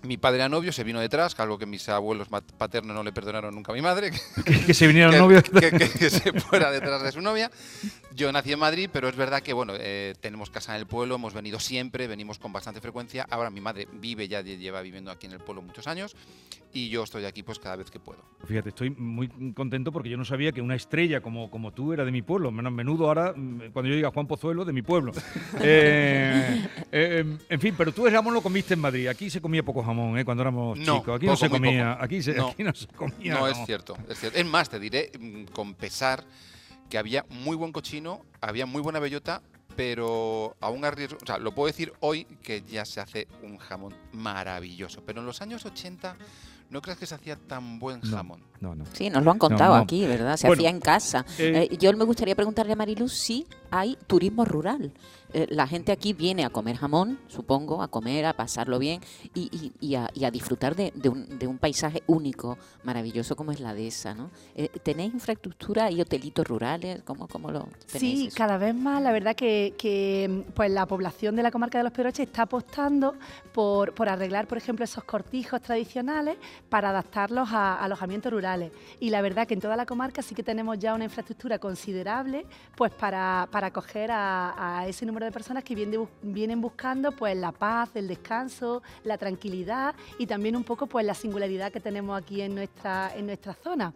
mi 0.03 0.17
padre 0.17 0.43
a 0.43 0.49
novio 0.49 0.71
se 0.71 0.83
vino 0.83 0.99
detrás, 0.99 1.39
algo 1.39 1.57
que 1.57 1.65
mis 1.65 1.87
abuelos 1.89 2.27
paternos 2.57 2.95
no 2.95 3.03
le 3.03 3.11
perdonaron 3.11 3.53
nunca 3.53 3.71
a 3.71 3.75
mi 3.75 3.81
madre. 3.81 4.11
Que, 4.65 4.73
se 4.73 4.87
viniera 4.87 5.11
novio. 5.17 5.41
Que, 5.59 5.71
que, 5.71 6.09
se 6.09 6.33
fuera 6.39 6.71
detrás 6.71 7.01
de 7.03 7.11
su 7.11 7.21
novia. 7.21 7.51
Yo 8.13 8.31
nací 8.31 8.51
en 8.51 8.59
Madrid, 8.59 8.89
pero 8.91 9.07
es 9.07 9.15
verdad 9.15 9.41
que 9.41 9.53
bueno, 9.53 9.73
eh, 9.77 10.13
tenemos 10.19 10.49
casa 10.49 10.75
en 10.75 10.81
el 10.81 10.87
pueblo, 10.87 11.15
hemos 11.15 11.33
venido 11.33 11.59
siempre, 11.59 12.07
venimos 12.07 12.39
con 12.39 12.51
bastante 12.51 12.81
frecuencia. 12.81 13.25
Ahora 13.29 13.49
mi 13.49 13.61
madre 13.61 13.87
vive 13.93 14.27
ya, 14.27 14.41
lleva 14.41 14.81
viviendo 14.81 15.11
aquí 15.11 15.27
en 15.27 15.33
el 15.33 15.39
pueblo 15.39 15.61
muchos 15.61 15.87
años 15.87 16.15
y 16.73 16.89
yo 16.89 17.03
estoy 17.03 17.25
aquí 17.25 17.43
pues 17.43 17.59
cada 17.59 17.75
vez 17.75 17.91
que 17.91 17.99
puedo. 17.99 18.19
Fíjate, 18.45 18.69
estoy 18.69 18.89
muy 18.91 19.27
contento 19.53 19.91
porque 19.91 20.09
yo 20.09 20.17
no 20.17 20.25
sabía 20.25 20.51
que 20.51 20.61
una 20.61 20.75
estrella 20.75 21.21
como, 21.21 21.49
como 21.51 21.71
tú 21.71 21.93
era 21.93 22.05
de 22.05 22.11
mi 22.11 22.21
pueblo. 22.21 22.51
Menudo 22.51 23.07
ahora, 23.07 23.33
mm, 23.35 23.71
cuando 23.73 23.89
yo 23.89 23.95
diga 23.95 24.11
Juan 24.11 24.27
Pozuelo, 24.27 24.65
de 24.65 24.73
mi 24.73 24.81
pueblo. 24.81 25.11
Eh, 25.59 26.67
eh, 26.91 27.37
en 27.49 27.59
fin, 27.59 27.75
pero 27.77 27.91
tú 27.91 28.07
el 28.07 28.13
jamón 28.13 28.33
lo 28.33 28.41
comiste 28.41 28.73
en 28.73 28.79
Madrid. 28.79 29.07
Aquí 29.07 29.29
se 29.29 29.41
comía 29.41 29.63
poco 29.63 29.83
jamón, 29.83 29.90
¿eh? 30.17 30.25
Cuando 30.25 30.43
éramos 30.43 30.79
chicos. 30.79 31.15
Aquí 31.15 31.25
no 31.25 31.35
se 31.35 31.49
comía. 31.49 31.97
Aquí, 31.99 32.19
no. 32.35 32.47
aquí 32.47 32.63
no 32.63 32.73
se 32.73 32.87
comía. 32.87 33.33
No, 33.33 33.47
es 33.47 33.57
cierto, 33.65 33.97
es 34.09 34.19
cierto. 34.19 34.37
Es 34.37 34.45
más, 34.45 34.69
te 34.69 34.79
diré 34.79 35.11
mm, 35.19 35.45
con 35.45 35.73
pesar 35.73 36.23
que 36.89 36.97
había 36.97 37.25
muy 37.29 37.55
buen 37.55 37.71
cochino, 37.71 38.25
había 38.41 38.65
muy 38.65 38.81
buena 38.81 38.99
bellota, 38.99 39.41
pero 39.75 40.55
aún 40.59 40.83
arriesgo, 40.83 41.17
o 41.21 41.25
sea, 41.25 41.37
lo 41.37 41.55
puedo 41.55 41.67
decir 41.67 41.93
hoy 42.01 42.25
que 42.43 42.63
ya 42.63 42.85
se 42.85 42.99
hace 42.99 43.27
un 43.43 43.57
jamón 43.57 43.95
maravilloso, 44.11 45.01
pero 45.05 45.21
en 45.21 45.25
los 45.25 45.41
años 45.41 45.65
80 45.65 46.17
no 46.69 46.81
crees 46.81 46.97
que 46.97 47.05
se 47.05 47.15
hacía 47.15 47.35
tan 47.35 47.79
buen 47.79 48.01
jamón. 48.01 48.41
No, 48.59 48.75
no. 48.75 48.85
Sí, 48.93 49.09
nos 49.09 49.23
lo 49.23 49.31
han 49.31 49.37
contado 49.37 49.75
aquí, 49.75 50.05
¿verdad? 50.07 50.37
Se 50.37 50.47
hacía 50.47 50.69
en 50.69 50.79
casa. 50.79 51.25
Eh, 51.37 51.69
eh, 51.71 51.77
yo 51.77 51.91
me 51.93 52.05
gustaría 52.05 52.35
preguntarle 52.35 52.73
a 52.73 52.75
Mariluz 52.77 53.13
si 53.13 53.45
hay 53.71 53.97
turismo 54.07 54.45
rural. 54.45 54.91
Eh, 55.33 55.47
la 55.49 55.65
gente 55.65 55.91
aquí 55.93 56.11
viene 56.13 56.43
a 56.43 56.49
comer 56.49 56.75
jamón, 56.75 57.17
supongo, 57.27 57.81
a 57.81 57.87
comer, 57.87 58.25
a 58.25 58.33
pasarlo 58.33 58.79
bien 58.79 59.01
y, 59.33 59.71
y, 59.79 59.95
a, 59.95 60.31
disfrutar 60.31 60.75
de, 60.75 60.91
un, 61.09 61.39
de, 61.39 61.47
un, 61.47 61.57
paisaje 61.57 62.03
único, 62.07 62.57
maravilloso 62.83 63.35
como 63.35 63.51
es 63.51 63.61
la 63.61 63.73
dehesa, 63.73 64.13
¿no? 64.13 64.29
Eh, 64.55 64.67
¿Tenéis 64.83 65.13
infraestructura 65.13 65.89
y 65.89 66.01
hotelitos 66.01 66.45
rurales? 66.45 67.01
¿Cómo, 67.03 67.27
cómo 67.27 67.49
lo 67.49 67.67
tenéis? 67.91 68.31
Sí, 68.31 68.35
cada 68.35 68.57
vez 68.57 68.75
más. 68.75 69.01
La 69.01 69.13
verdad 69.13 69.35
que, 69.35 69.73
que, 69.77 70.43
pues 70.53 70.69
la 70.69 70.85
población 70.85 71.35
de 71.35 71.43
la 71.43 71.51
comarca 71.51 71.77
de 71.77 71.85
los 71.85 71.93
Pedroches 71.93 72.27
está 72.27 72.43
apostando 72.43 73.15
por, 73.53 73.93
por 73.93 74.09
arreglar, 74.09 74.47
por 74.47 74.57
ejemplo, 74.57 74.83
esos 74.83 75.03
cortijos 75.05 75.61
tradicionales 75.61 76.37
para 76.69 76.89
adaptarlos 76.89 77.49
a, 77.51 77.81
alojamientos 77.81 78.31
rurales. 78.33 78.71
Y 78.99 79.09
la 79.09 79.21
verdad 79.21 79.47
que 79.47 79.53
en 79.53 79.61
toda 79.61 79.77
la 79.77 79.85
comarca 79.85 80.21
sí 80.21 80.35
que 80.35 80.43
tenemos 80.43 80.77
ya 80.77 80.93
una 80.93 81.05
infraestructura 81.05 81.57
considerable 81.59 82.45
pues 82.75 82.91
para, 82.91 83.47
para 83.51 83.60
acoger 83.67 84.11
a, 84.11 84.79
a 84.79 84.87
ese 84.87 85.05
número 85.05 85.25
de 85.25 85.31
personas 85.31 85.63
que 85.63 85.75
vienen, 85.75 86.61
buscando 86.61 87.11
pues 87.11 87.35
la 87.35 87.51
paz, 87.51 87.95
el 87.95 88.07
descanso, 88.07 88.81
la 89.03 89.17
tranquilidad 89.17 89.95
y 90.17 90.27
también 90.27 90.55
un 90.55 90.63
poco 90.63 90.87
pues 90.87 91.05
la 91.05 91.13
singularidad 91.13 91.71
que 91.71 91.79
tenemos 91.79 92.21
aquí 92.21 92.41
en 92.41 92.55
nuestra, 92.55 93.11
en 93.15 93.25
nuestra 93.25 93.53
zona. 93.53 93.93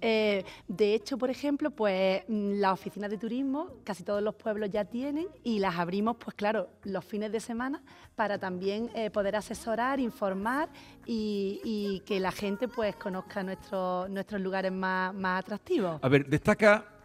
Eh, 0.00 0.44
de 0.66 0.94
hecho, 0.94 1.18
por 1.18 1.30
ejemplo, 1.30 1.70
pues 1.70 2.22
mm, 2.26 2.52
las 2.54 2.72
oficinas 2.72 3.10
de 3.10 3.18
turismo 3.18 3.68
casi 3.84 4.02
todos 4.02 4.22
los 4.22 4.34
pueblos 4.34 4.70
ya 4.70 4.84
tienen 4.84 5.26
y 5.44 5.58
las 5.58 5.78
abrimos, 5.78 6.16
pues 6.16 6.34
claro, 6.34 6.70
los 6.84 7.04
fines 7.04 7.30
de 7.32 7.40
semana 7.40 7.82
para 8.16 8.38
también 8.38 8.90
eh, 8.94 9.10
poder 9.10 9.36
asesorar, 9.36 10.00
informar 10.00 10.68
y, 11.06 12.02
que 12.06 12.20
la 12.20 12.32
gente 12.32 12.68
pues 12.68 12.96
conozca 12.96 13.42
nuestros 13.42 14.08
nuestros 14.10 14.40
lugares 14.40 14.72
más, 14.72 15.14
más 15.14 15.40
atractivos. 15.40 15.98
A 16.02 16.08
ver, 16.08 16.26
destaca 16.26 16.99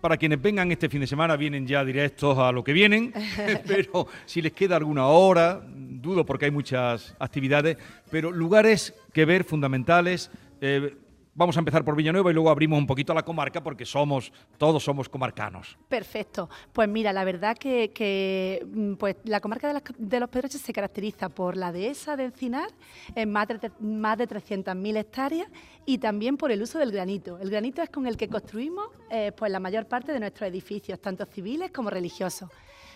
para 0.00 0.16
quienes 0.16 0.40
vengan 0.40 0.70
este 0.72 0.88
fin 0.88 1.00
de 1.00 1.06
semana, 1.06 1.36
vienen 1.36 1.66
ya 1.66 1.84
directos 1.84 2.38
a 2.38 2.52
lo 2.52 2.64
que 2.64 2.72
vienen, 2.72 3.12
pero 3.66 4.06
si 4.26 4.42
les 4.42 4.52
queda 4.52 4.76
alguna 4.76 5.06
hora, 5.06 5.60
dudo 5.66 6.24
porque 6.24 6.46
hay 6.46 6.50
muchas 6.50 7.14
actividades, 7.18 7.76
pero 8.10 8.30
lugares 8.30 8.94
que 9.12 9.24
ver 9.24 9.44
fundamentales. 9.44 10.30
Eh, 10.60 10.94
Vamos 11.32 11.56
a 11.56 11.60
empezar 11.60 11.84
por 11.84 11.94
Villanueva 11.94 12.30
y 12.30 12.34
luego 12.34 12.50
abrimos 12.50 12.78
un 12.78 12.86
poquito 12.86 13.14
la 13.14 13.22
comarca 13.22 13.62
porque 13.62 13.84
somos, 13.84 14.32
todos 14.58 14.82
somos 14.82 15.08
comarcanos. 15.08 15.78
Perfecto. 15.88 16.50
Pues 16.72 16.88
mira, 16.88 17.12
la 17.12 17.22
verdad 17.22 17.56
que, 17.56 18.66
mm, 18.66 18.94
pues, 18.94 19.16
la 19.24 19.40
comarca 19.40 19.72
de, 19.96 20.20
los 20.20 20.28
Pedroches 20.28 20.60
se 20.60 20.72
caracteriza 20.72 21.28
por 21.28 21.56
la 21.56 21.70
dehesa 21.70 22.16
de 22.16 22.24
Encinar, 22.24 22.68
en 23.14 23.30
más 23.30 23.46
de, 23.46 23.70
más 23.80 24.18
de 24.18 24.26
300.000 24.26 24.96
hectáreas, 24.96 25.48
y 25.86 25.98
también 25.98 26.36
por 26.36 26.50
el 26.50 26.62
uso 26.62 26.78
del 26.78 26.90
granito. 26.90 27.38
El 27.38 27.50
granito 27.50 27.80
es 27.80 27.90
con 27.90 28.06
el 28.06 28.16
que 28.16 28.28
construimos 28.28 28.88
eh, 29.10 29.30
pues, 29.36 29.52
la 29.52 29.60
mayor 29.60 29.86
parte 29.86 30.12
de 30.12 30.18
nuestros 30.18 30.48
edificios, 30.48 31.00
tanto 31.00 31.24
civiles 31.26 31.70
como 31.70 31.90
religiosos. 31.90 32.50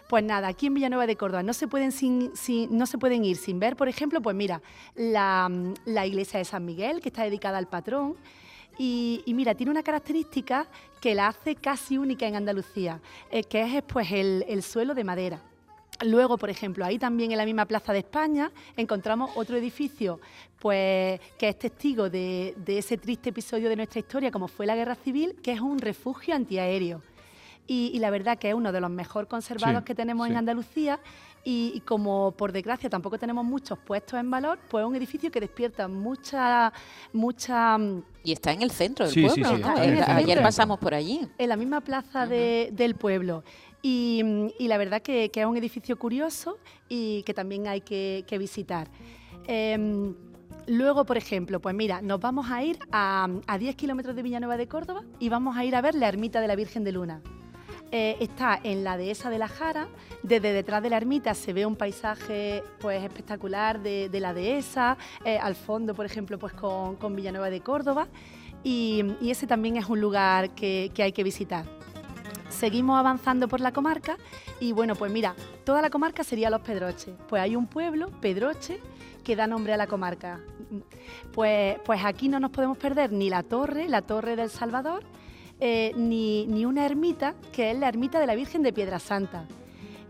Pues 0.08 0.22
nada, 0.22 0.48
aquí 0.48 0.66
en 0.66 0.74
Villanueva 0.74 1.06
de 1.06 1.16
Córdoba 1.16 1.42
no 1.42 1.54
se 1.54 1.66
pueden, 1.66 1.90
no 2.70 2.86
se 2.86 2.98
pueden 2.98 3.24
ir 3.24 3.36
sin 3.36 3.58
ver, 3.58 3.74
por 3.74 3.88
ejemplo, 3.88 4.20
pues 4.20 4.36
mira, 4.36 4.60
la, 4.94 5.48
iglesia 6.06 6.38
de 6.38 6.44
San 6.44 6.64
Miguel, 6.64 7.00
que 7.00 7.08
está 7.08 7.24
dedicada 7.24 7.58
al 7.58 7.68
patrón. 7.68 8.16
Y, 8.76 9.22
mira, 9.28 9.54
tiene 9.54 9.70
una 9.70 9.84
característica 9.84 10.66
que 11.00 11.14
la 11.14 11.28
hace 11.28 11.54
casi 11.54 11.96
única 11.96 12.26
en 12.26 12.34
Andalucía, 12.34 13.00
eh, 13.30 13.44
que 13.44 13.62
es 13.62 13.82
pues, 13.84 14.10
el, 14.10 14.62
suelo 14.62 14.94
de 14.94 15.04
madera. 15.04 15.40
Luego, 16.04 16.36
por 16.36 16.50
ejemplo, 16.50 16.84
ahí 16.84 16.98
también 16.98 17.30
en 17.30 17.38
la 17.38 17.44
misma 17.44 17.66
Plaza 17.66 17.92
de 17.92 18.00
España 18.00 18.50
encontramos 18.76 19.30
otro 19.36 19.56
edificio 19.56 20.18
pues, 20.58 21.20
que 21.38 21.48
es 21.48 21.58
testigo 21.58 22.10
de, 22.10 22.54
de, 22.56 22.78
ese 22.78 22.98
triste 22.98 23.30
episodio 23.30 23.68
de 23.68 23.76
nuestra 23.76 24.00
historia, 24.00 24.32
como 24.32 24.48
fue 24.48 24.66
la 24.66 24.74
Guerra 24.74 24.96
Civil, 24.96 25.36
que 25.40 25.52
es 25.52 25.60
un 25.60 25.78
refugio 25.78 26.34
antiaéreo 26.34 27.00
y, 27.66 27.98
la 27.98 28.10
verdad 28.10 28.38
que 28.38 28.50
es 28.50 28.54
uno 28.54 28.72
de 28.72 28.80
los 28.80 28.90
mejor 28.90 29.26
conservados 29.26 29.84
que 29.84 29.94
tenemos 29.94 30.28
en 30.28 30.36
Andalucía 30.36 31.00
y, 31.44 31.80
como 31.86 32.32
por 32.32 32.52
desgracia 32.52 32.90
tampoco 32.90 33.18
tenemos 33.18 33.44
muchos 33.44 33.78
puestos 33.78 34.18
en 34.18 34.30
valor, 34.30 34.58
pues 34.68 34.82
es 34.82 34.88
un 34.88 34.96
edificio 34.96 35.30
que 35.30 35.40
despierta 35.40 35.88
mucha, 35.88 36.72
mucha... 37.12 37.78
Mm, 37.78 38.02
y 38.24 38.32
está 38.32 38.52
en 38.52 38.62
el 38.62 38.70
centro 38.70 39.08
del 39.08 39.26
pueblo, 39.26 39.58
¿no? 39.58 39.74
Ayer 39.76 40.42
pasamos 40.42 40.78
por 40.78 40.94
allí. 40.94 41.26
En 41.38 41.48
la 41.48 41.56
misma 41.56 41.80
plaza 41.80 42.26
del 42.26 42.94
pueblo. 42.94 43.44
Y, 43.82 44.22
la 44.60 44.78
verdad 44.78 45.02
que, 45.02 45.30
es 45.34 45.46
un 45.46 45.56
edificio 45.56 45.98
curioso 45.98 46.58
y 46.88 47.22
que 47.24 47.34
también 47.34 47.66
hay 47.66 47.82
que, 47.82 48.36
visitar. 48.38 48.88
Em, 49.46 50.14
Luego, 50.66 51.04
por 51.04 51.18
ejemplo, 51.18 51.60
pues 51.60 51.74
mira, 51.74 52.00
nos 52.00 52.20
vamos 52.20 52.50
a 52.50 52.62
ir 52.62 52.78
a, 52.90 53.28
10 53.58 53.76
kilómetros 53.76 54.16
de 54.16 54.22
Villanueva 54.22 54.56
de 54.56 54.66
Córdoba 54.66 55.02
y 55.18 55.28
vamos 55.28 55.56
a 55.56 55.64
ir 55.64 55.76
a 55.76 55.82
ver 55.82 55.94
la 55.94 56.08
ermita 56.08 56.40
de 56.40 56.48
la 56.48 56.56
Virgen 56.56 56.84
de 56.84 56.92
Luna. 56.92 57.22
Eh, 57.96 58.16
está 58.18 58.58
en 58.60 58.82
la 58.82 58.96
dehesa 58.96 59.30
de 59.30 59.38
la 59.38 59.46
Jara, 59.46 59.86
desde 60.24 60.52
detrás 60.52 60.82
de 60.82 60.90
la 60.90 60.96
ermita 60.96 61.32
se 61.32 61.52
ve 61.52 61.64
un 61.64 61.76
paisaje 61.76 62.64
pues 62.80 63.00
espectacular 63.04 63.80
de, 63.80 64.10
la 64.18 64.34
dehesa, 64.34 64.98
eh, 65.24 65.38
al 65.38 65.54
fondo, 65.54 65.94
por 65.94 66.04
ejemplo, 66.04 66.36
pues 66.36 66.54
con, 66.54 67.14
Villanueva 67.14 67.50
de 67.50 67.60
Córdoba 67.60 68.08
y, 68.64 69.04
ese 69.22 69.46
también 69.46 69.76
es 69.76 69.88
un 69.88 70.00
lugar 70.00 70.56
que, 70.56 70.90
que 70.92 71.04
hay 71.04 71.12
que 71.12 71.22
visitar 71.22 71.66
seguimos 72.48 72.98
avanzando 72.98 73.46
por 73.46 73.60
la 73.60 73.72
comarca 73.72 74.16
y 74.58 74.72
bueno, 74.72 74.96
pues 74.96 75.12
mira, 75.12 75.36
toda 75.62 75.80
la 75.80 75.90
comarca 75.90 76.24
sería 76.24 76.50
Los 76.50 76.62
Pedroches. 76.62 77.14
Pues 77.28 77.42
hay 77.42 77.54
un 77.54 77.66
pueblo, 77.66 78.10
Pedroche, 78.20 78.80
que 79.22 79.36
da 79.36 79.46
nombre 79.46 79.72
a 79.72 79.76
la 79.76 79.86
comarca. 79.86 80.40
Pues, 81.32 81.78
pues 81.84 82.04
aquí 82.04 82.28
no 82.28 82.40
nos 82.40 82.50
podemos 82.50 82.78
perder 82.78 83.12
ni 83.12 83.28
la 83.30 83.42
torre, 83.42 83.88
la 83.88 84.02
torre 84.02 84.36
del 84.36 84.50
Salvador, 84.50 85.04
eh, 85.66 85.94
ni, 85.96 86.66
una 86.66 86.84
ermita, 86.84 87.34
que 87.50 87.70
es 87.70 87.78
la 87.78 87.88
ermita 87.88 88.20
de 88.20 88.26
la 88.26 88.34
Virgen 88.34 88.62
de 88.62 88.70
Piedra 88.70 88.98
Santa. 88.98 89.46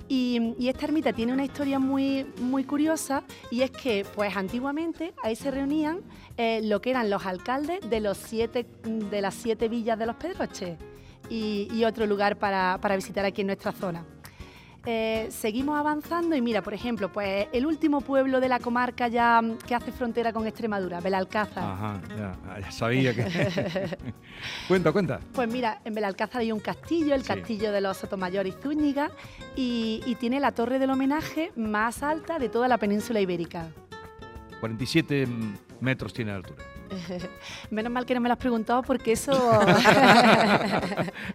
Y, 0.09 0.53
esta 0.69 0.87
ermita 0.87 1.13
tiene 1.13 1.33
una 1.33 1.45
historia 1.45 1.79
muy, 1.79 2.27
muy 2.41 2.65
curiosa 2.65 3.23
y 3.53 3.63
es 3.63 3.71
que 3.71 4.05
pues 4.17 4.37
antiguamente 4.37 5.15
ahí 5.23 5.37
se 5.37 5.53
reunían 5.53 6.01
eh, 6.37 6.61
lo 6.65 6.81
que 6.81 6.91
eran 6.91 7.09
los 7.09 7.25
alcaldes 7.25 7.89
de, 7.89 8.01
los 8.01 8.19
siete, 8.19 8.67
de 8.83 9.23
las 9.23 9.35
siete 9.35 9.69
villas 9.69 9.97
de 9.97 10.07
los 10.07 10.17
Pedroches 10.17 10.77
y, 11.31 11.85
otro 11.85 12.05
lugar 12.05 12.37
para, 12.37 12.79
para 12.81 12.97
visitar 12.97 13.25
aquí 13.25 13.43
en 13.43 13.47
nuestra 13.47 13.71
zona. 13.71 14.05
Eh, 14.87 15.29
seguimos 15.31 15.79
avanzando 15.79 16.37
y 16.37 16.43
mira, 16.43 16.63
por 16.63 16.75
ejemplo, 16.75 17.11
pues 17.11 17.47
el 17.53 17.65
último 17.65 18.03
pueblo 18.03 18.41
de 18.41 18.49
la 18.49 18.59
comarca 18.59 19.09
ya 19.09 19.41
mm, 19.41 19.59
que 19.59 19.75
hace 19.75 19.93
frontera 19.93 20.33
con 20.33 20.47
Extremadura, 20.47 21.01
Belalcázar. 21.01 21.65
Ajá, 21.65 22.03
ya, 22.17 22.71
sabía 22.71 23.15
que... 23.15 23.25
cuenta, 24.69 24.93
cuenta. 24.93 25.21
Pues 25.33 25.49
mira, 25.49 25.81
en 25.85 25.95
Belalcázar 25.95 26.43
hay 26.43 26.53
un 26.53 26.61
castillo, 26.61 27.15
el 27.15 27.23
castillo 27.23 27.73
de 27.73 27.81
los 27.81 27.97
Sotomayor 27.97 28.47
y 28.47 28.53
Zúñiga, 28.53 29.11
y, 29.57 30.03
y 30.05 30.17
tiene 30.17 30.39
la 30.39 30.53
torre 30.53 30.79
del 30.79 30.91
homenaje 30.91 31.51
más 31.57 32.03
alta 32.03 32.39
de 32.39 32.51
toda 32.51 32.69
la 32.69 32.77
península 32.77 33.21
ibérica. 33.21 33.69
47 34.61 35.27
metros 35.81 36.13
tiene 36.13 36.33
de 36.33 36.37
altura. 36.39 36.74
Menos 37.71 37.93
mal 37.93 38.07
que 38.07 38.15
no 38.15 38.21
me 38.21 38.29
lo 38.29 38.35
has 38.35 38.39
preguntado 38.39 38.83
porque 38.83 39.13
eso... 39.13 39.33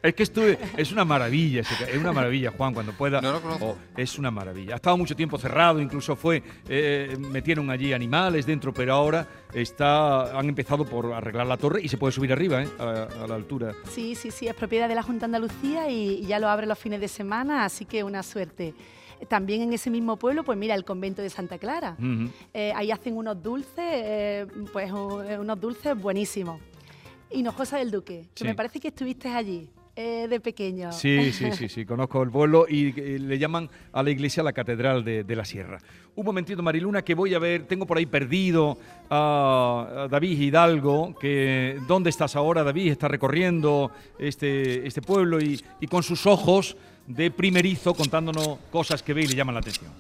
es 0.04 0.14
que 0.14 0.24
estuve... 0.24 0.58
Es 0.78 0.92
una 0.92 1.06
maravilla, 1.06 1.62
es 1.62 1.98
una 1.98 2.12
maravilla, 2.12 2.52
Juan, 2.52 2.74
cuando 2.74 2.94
pueda. 2.94 3.22
No 3.22 3.34
lo 3.34 3.42
conozco. 3.42 3.66
Oh, 3.66 3.78
es 3.98 4.18
una 4.18 4.32
maravilla. 4.32 4.74
Ha 4.74 4.76
estado 4.78 4.98
mucho 4.98 5.16
tiempo 5.16 5.38
cerrado, 5.38 5.80
incluso 5.80 6.16
fue... 6.16 6.44
Eh, 6.68 7.18
metieron 7.20 7.70
allí 7.70 7.94
animales 7.94 8.46
dentro, 8.46 8.74
pero 8.74 8.94
ahora 8.94 9.28
está, 9.54 10.38
han 10.38 10.50
empezado 10.50 10.86
por 10.86 11.14
arreglar 11.14 11.48
la 11.48 11.58
torre 11.58 11.82
y 11.82 11.90
se 11.90 11.98
puede 11.98 12.12
subir 12.12 12.32
arriba, 12.32 12.64
¿eh? 12.64 12.70
a, 12.80 13.28
la 13.28 13.36
altura. 13.36 13.74
Sí, 13.90 14.16
sí, 14.16 14.32
sí, 14.32 14.48
es 14.48 14.56
propiedad 14.56 14.88
de 14.88 14.96
la 14.96 15.04
Junta 15.04 15.22
de 15.22 15.26
Andalucía 15.26 15.90
y 15.90 16.26
ya 16.26 16.40
lo 16.40 16.50
abre 16.50 16.66
los 16.66 16.78
fines 16.78 17.00
de 17.02 17.08
semana, 17.08 17.66
así 17.66 17.86
que 17.86 18.04
una 18.04 18.24
suerte. 18.24 18.74
También 19.28 19.62
en 19.62 19.74
ese 19.74 19.90
mismo 19.90 20.18
pueblo, 20.18 20.44
pues 20.44 20.58
mira, 20.58 20.76
el 20.76 20.86
convento 20.86 21.22
de 21.22 21.30
Santa 21.30 21.58
Clara. 21.58 21.98
Eh, 22.54 22.72
ahí 22.76 22.92
hacen 22.92 23.18
unos 23.18 23.42
dulces, 23.42 23.74
eh, 23.78 24.48
pues 24.72 24.90
eh, 24.90 25.38
unos 25.40 25.60
dulces 25.60 26.00
buenísimos. 26.00 26.62
Hinojosa 27.32 27.78
del 27.78 27.92
Duque, 27.92 28.28
que 28.34 28.44
me 28.44 28.56
parece 28.56 28.80
que 28.80 28.88
estuviste 28.88 29.30
allí. 29.30 29.70
De 30.02 30.40
pequeño. 30.40 30.92
Sí, 30.92 31.32
sí, 31.34 31.52
sí, 31.52 31.68
sí, 31.68 31.86
conozco 31.86 32.24
el 32.24 32.30
pueblo 32.30 32.66
y, 32.68 32.92
le 32.94 33.38
llaman 33.38 33.70
a 33.92 34.02
la 34.02 34.10
iglesia 34.10 34.44
la 34.44 34.54
Catedral 34.54 35.04
de, 35.04 35.36
la 35.36 35.46
Sierra. 35.46 35.80
Un 36.16 36.26
momentito, 36.26 36.62
Mariluna, 36.64 37.02
que 37.02 37.16
voy 37.16 37.34
a 37.34 37.40
ver, 37.40 37.64
tengo 37.64 37.86
por 37.86 37.98
ahí 37.98 38.06
perdido 38.06 38.78
a, 39.10 40.08
David 40.10 40.40
Hidalgo, 40.40 41.16
que 41.20 41.78
¿dónde 41.88 42.10
estás 42.10 42.36
ahora, 42.36 42.64
David? 42.64 42.92
Está 42.92 43.08
recorriendo 43.08 43.92
este, 44.18 44.88
este 44.88 45.02
pueblo 45.02 45.42
y, 45.42 45.62
y 45.80 45.88
con 45.88 46.04
sus 46.04 46.26
ojos 46.26 46.78
de 47.08 47.32
primerizo 47.32 47.94
contándonos 47.94 48.60
cosas 48.72 49.04
que 49.04 49.14
ve 49.14 49.24
y 49.24 49.28
le 49.28 49.36
llaman 49.36 49.56
la 49.56 49.62
atención. 49.62 49.92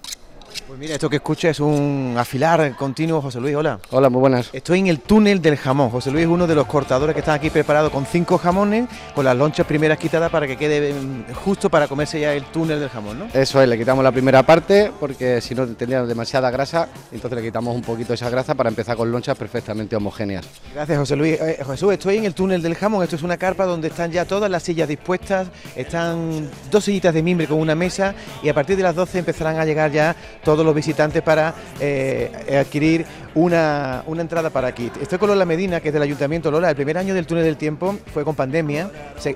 Pues 0.70 0.80
mira, 0.80 0.94
esto 0.94 1.10
que 1.10 1.16
escucha 1.16 1.50
es 1.50 1.60
un 1.60 2.14
afilar 2.16 2.76
continuo, 2.76 3.24
José 3.24 3.40
Luis, 3.40 3.56
hola. 3.56 3.80
Hola, 3.90 4.08
muy 4.08 4.20
buenas. 4.20 4.52
Estoy 4.54 4.78
en 4.78 4.86
el 4.86 5.00
túnel 5.00 5.42
del 5.42 5.58
jamón. 5.58 5.90
José 5.90 6.12
Luis 6.12 6.26
es 6.26 6.30
uno 6.30 6.46
de 6.46 6.54
los 6.54 6.68
cortadores 6.68 7.16
que 7.16 7.22
están 7.22 7.34
aquí 7.34 7.50
preparados 7.50 7.92
con 7.92 8.06
cinco 8.06 8.38
jamones, 8.38 8.88
con 9.16 9.26
las 9.26 9.36
lonchas 9.36 9.66
primeras 9.66 9.98
quitadas 9.98 10.30
para 10.30 10.46
que 10.46 10.58
quede 10.58 10.94
mm, 10.94 11.34
justo 11.44 11.72
para 11.72 11.88
comerse 11.88 12.20
ya 12.20 12.36
el 12.36 12.44
túnel 12.44 12.80
del 12.80 12.90
jamón, 12.90 13.18
¿no? 13.18 13.26
Eso 13.34 13.60
es, 13.64 13.68
le 13.68 13.80
quitamos 13.80 14.04
la 14.04 14.12
primera 14.12 14.44
parte 14.44 14.92
porque 15.00 15.42
si 15.42 15.56
no 15.56 15.66
tendría 15.66 16.04
demasiada 16.04 16.52
grasa, 16.52 16.88
entonces 17.12 17.40
le 17.40 17.48
quitamos 17.48 17.76
un 17.76 17.82
poquito 17.82 18.14
esa 18.14 18.30
grasa 18.30 18.54
para 18.54 18.70
empezar 18.70 18.96
con 18.96 19.12
lonchas 19.12 19.36
perfectamente 19.36 19.96
homogéneas. 19.96 20.46
Gracias, 20.76 21.00
José 21.00 21.16
Luis. 21.16 21.42
Eh, 21.42 21.64
Jesús, 21.66 21.94
estoy 21.94 22.18
en 22.18 22.26
el 22.26 22.36
túnel 22.36 22.62
del 22.62 22.76
jamón. 22.76 23.02
Esto 23.02 23.16
es 23.16 23.24
una 23.24 23.38
carpa 23.38 23.66
donde 23.66 23.88
están 23.88 24.12
ya 24.12 24.24
todas 24.26 24.52
las 24.52 24.62
sillas 24.62 24.88
dispuestas, 24.88 25.48
están 25.76 26.48
dos 26.70 26.84
sillitas 26.84 27.12
de 27.12 27.24
mimbre 27.24 27.48
con 27.48 27.58
una 27.58 27.74
mesa 27.74 28.14
y 28.44 28.50
a 28.50 28.54
partir 28.54 28.78
de 28.78 28.84
las 28.84 28.94
12 28.94 29.18
empezarán 29.18 29.58
a 29.58 29.66
llegar 29.66 29.92
ya 29.92 30.16
todos 30.44 30.59
los 30.66 30.76
visitantes 30.76 31.22
para 31.22 31.54
eh, 31.80 32.58
adquirir 32.60 33.06
una, 33.36 34.04
entrada 34.08 34.50
para 34.50 34.68
aquí. 34.68 34.92
Estoy 35.02 35.18
con 35.18 35.30
Lola 35.30 35.46
Medina, 35.46 35.80
que 35.80 35.90
es 35.90 35.94
del 35.94 36.04
Ayuntamiento. 36.04 36.52
Lola, 36.52 36.70
el 36.70 36.76
primer 36.76 36.98
año 36.98 37.14
del 37.14 37.26
túnel 37.26 37.44
del 37.44 37.58
tiempo 37.58 37.98
fue 38.14 38.24
con 38.24 38.36
pandemia, 38.36 38.90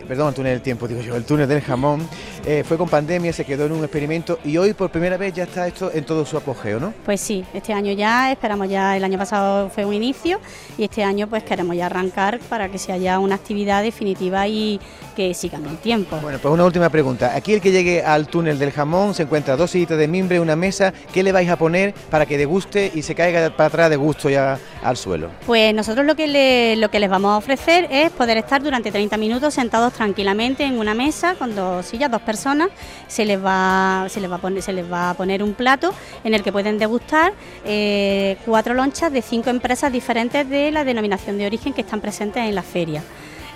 perdón, 0.08 0.30
el 0.30 0.34
túnel 0.34 0.54
del 0.54 0.62
tiempo, 0.62 0.88
digo 0.88 1.02
yo, 1.02 1.16
el 1.16 1.26
túnel 1.26 1.48
del 1.48 1.62
jamón, 1.62 2.08
eh, 2.46 2.64
fue 2.66 2.78
con 2.78 2.90
pandemia, 2.90 3.32
se 3.34 3.46
quedó 3.46 3.66
en 3.66 3.72
un 3.72 3.80
experimento 3.80 4.40
y 4.44 4.58
hoy 4.58 4.74
por 4.74 4.90
primera 4.90 5.18
vez 5.18 5.34
ya 5.34 5.44
está 5.44 5.68
esto 5.68 5.92
en 5.94 6.06
todo 6.06 6.26
su 6.26 6.38
apogeo, 6.38 6.80
¿no? 6.80 6.94
Pues 7.06 7.22
sí, 7.22 7.46
este 7.54 7.74
año 7.74 7.94
ya, 7.94 8.32
esperamos 8.32 8.70
ya, 8.70 8.98
el 8.98 9.04
año 9.04 9.18
pasado 9.18 9.70
fue 9.70 9.86
un 9.86 9.94
inicio 9.94 10.40
y 10.78 10.84
este 10.84 11.04
año 11.04 11.28
pues 11.28 11.44
queremos 11.44 11.76
ya 11.76 11.86
arrancar 11.86 12.40
para 12.50 12.70
que 12.70 12.78
sea 12.78 12.98
ya 12.98 13.20
una 13.20 13.36
actividad 13.36 13.84
definitiva 13.84 14.48
y 14.48 14.80
que 15.16 15.34
siga 15.34 15.58
en 15.58 15.68
el 15.68 15.78
tiempo. 15.78 16.18
Bueno, 16.22 16.40
pues 16.42 16.54
una 16.54 16.66
última 16.66 16.90
pregunta. 16.90 17.36
Aquí 17.36 17.54
el 17.54 17.62
que 17.62 17.72
llegue 17.72 18.04
al 18.04 18.28
túnel 18.28 18.60
del 18.60 18.72
jamón 18.72 19.14
se 19.14 19.24
encuentra 19.24 19.56
dos 19.56 19.72
sillitas 19.72 19.98
de 19.98 20.08
mimbre, 20.08 20.40
una 20.40 20.56
mesa, 20.56 20.94
¿qué 21.14 21.24
le 21.24 21.32
vais 21.32 21.50
a 21.50 21.58
poner 21.58 21.94
para 22.10 22.26
que 22.26 22.38
deguste 22.38 22.92
y 22.94 23.04
se 23.04 23.16
caiga 23.16 23.50
para 23.56 23.68
atrás 23.68 23.83
de 23.90 23.96
gusto 23.96 24.30
ya 24.30 24.60
al 24.84 24.98
suelo? 24.98 25.30
Pues 25.46 25.74
nosotros 25.74 26.06
lo 26.06 26.16
que, 26.16 26.76
lo 26.78 26.90
que 26.90 27.00
les 27.00 27.10
vamos 27.10 27.32
a 27.32 27.38
ofrecer 27.38 27.88
es 27.92 28.12
poder 28.12 28.38
estar 28.38 28.62
durante 28.62 28.92
30 28.92 29.18
minutos 29.18 29.54
sentados 29.54 29.94
tranquilamente 29.94 30.64
en 30.64 30.80
una 30.80 30.94
mesa 30.94 31.36
con 31.36 31.56
dos 31.56 31.86
sillas, 31.86 32.12
dos 32.12 32.22
personas. 32.22 32.70
Se 33.08 33.26
les 33.26 33.44
va, 33.44 34.06
se 34.10 34.22
les 34.22 34.32
va, 34.32 34.36
a, 34.36 34.40
poner, 34.40 34.62
se 34.62 34.74
les 34.74 34.92
va 34.92 35.12
a 35.12 35.14
poner 35.14 35.44
un 35.44 35.54
plato 35.54 35.94
en 36.24 36.34
el 36.34 36.44
que 36.44 36.52
pueden 36.52 36.78
degustar 36.78 37.34
eh, 37.66 38.38
cuatro 38.46 38.74
lonchas 38.74 39.12
de 39.12 39.22
cinco 39.22 39.50
empresas 39.50 39.92
diferentes 39.92 40.50
de 40.50 40.72
la 40.72 40.84
denominación 40.84 41.38
de 41.38 41.46
origen 41.46 41.74
que 41.74 41.82
están 41.82 42.02
presentes 42.02 42.44
en 42.44 42.56
la 42.56 42.64
feria. 42.64 43.04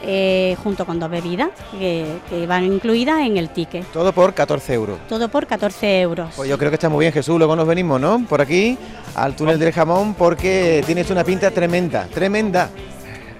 Eh, 0.04 0.56
junto 0.63 0.86
con 0.86 1.00
dos 1.00 1.10
bebidas 1.10 1.50
que, 1.72 2.46
van 2.48 2.66
incluidas 2.66 3.22
en 3.22 3.38
el 3.38 3.50
ticket. 3.50 3.86
Todo 3.92 4.13
por 4.13 4.34
14 4.34 4.74
euros. 4.74 5.00
Todo 5.10 5.27
por 5.30 5.48
14 5.48 6.01
euros. 6.01 6.30
Pues 6.36 6.50
yo 6.50 6.58
creo 6.58 6.70
que 6.70 6.75
está 6.75 6.89
muy 6.89 7.04
bien, 7.04 7.13
Jesús. 7.13 7.38
Luego 7.38 7.56
nos 7.56 7.68
venimos, 7.68 8.00
¿no? 8.00 8.24
Por 8.27 8.42
aquí, 8.42 8.77
al 9.16 9.36
túnel 9.36 9.58
del 9.58 9.74
jamón, 9.74 10.13
porque 10.13 10.84
tienes 10.86 11.10
una 11.10 11.24
pinta 11.24 11.50
tremenda, 11.50 12.08
tremenda. 12.13 12.70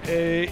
Eh, 0.08 0.50